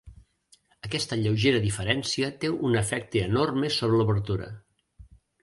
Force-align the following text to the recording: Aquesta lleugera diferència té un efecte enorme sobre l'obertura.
Aquesta 0.87 1.19
lleugera 1.19 1.59
diferència 1.65 2.31
té 2.45 2.51
un 2.71 2.79
efecte 2.81 3.23
enorme 3.27 3.71
sobre 3.79 4.01
l'obertura. 4.01 4.51